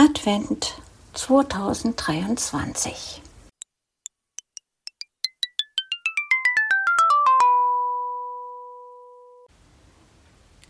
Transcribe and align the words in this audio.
Advent 0.00 0.80
2023. 1.12 3.20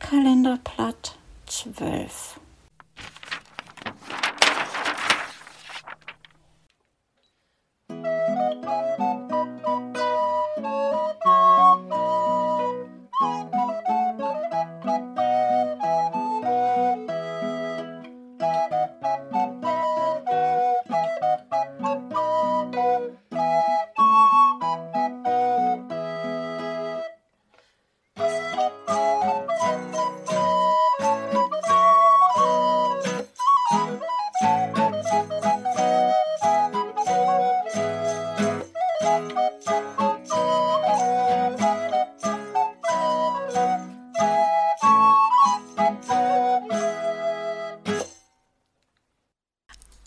Kalenderblatt 0.00 1.16
12. 1.46 2.40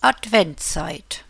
Adventzeit 0.08 1.26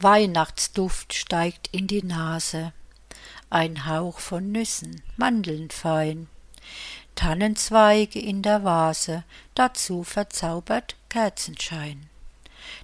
Weihnachtsduft 0.00 1.14
steigt 1.14 1.68
in 1.68 1.86
die 1.86 2.02
Nase, 2.02 2.72
ein 3.50 3.86
Hauch 3.86 4.18
von 4.18 4.50
Nüssen, 4.50 5.00
Mandeln 5.16 5.70
fein, 5.70 6.26
Tannenzweige 7.14 8.18
in 8.18 8.42
der 8.42 8.64
Vase, 8.64 9.22
dazu 9.54 10.02
verzaubert 10.02 10.96
Kerzenschein. 11.08 12.08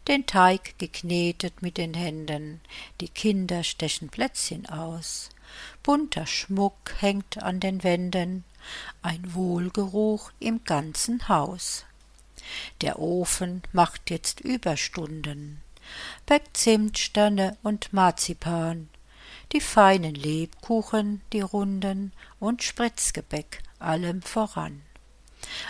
Den 0.07 0.27
Teig 0.27 0.79
geknetet 0.79 1.61
mit 1.61 1.77
den 1.77 1.95
Händen, 1.95 2.61
die 3.01 3.09
Kinder 3.09 3.65
stechen 3.65 4.11
Plätzchen 4.11 4.67
aus, 4.67 5.31
bunter 5.83 6.29
Schmuck 6.29 6.95
hängt 7.01 7.43
an 7.43 7.59
den 7.59 7.83
Wänden, 7.83 8.45
ein 9.03 9.35
Wohlgeruch 9.35 10.31
im 10.39 10.63
ganzen 10.63 11.29
Haus. 11.29 11.85
Der 12.81 12.99
Ofen 12.99 13.63
macht 13.73 14.11
jetzt 14.11 14.41
Überstunden, 14.41 15.63
bäckt 16.27 16.57
Zimtsterne 16.57 17.57
und 17.63 17.93
Marzipan, 17.93 18.89
die 19.53 19.61
feinen 19.61 20.15
Lebkuchen, 20.15 21.21
die 21.33 21.41
runden 21.41 22.13
und 22.41 22.63
Spritzgebäck 22.63 23.63
allem 23.79 24.23
voran. 24.23 24.83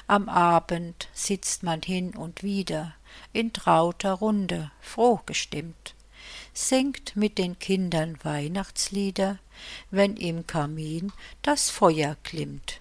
Am 0.06 0.28
Abend 0.28 1.08
sitzt 1.12 1.62
man 1.62 1.83
hin 1.83 2.16
und 2.16 2.42
wieder 2.42 2.94
in 3.33 3.53
trauter 3.53 4.12
Runde, 4.12 4.70
froh 4.81 5.20
gestimmt, 5.27 5.94
singt 6.53 7.16
mit 7.16 7.38
den 7.38 7.59
Kindern 7.59 8.19
Weihnachtslieder, 8.22 9.38
wenn 9.91 10.16
im 10.16 10.47
Kamin 10.47 11.12
das 11.42 11.70
Feuer 11.70 12.16
glimmt. 12.22 12.81